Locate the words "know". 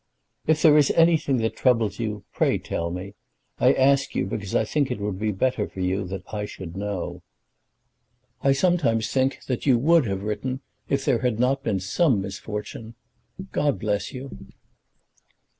6.75-7.21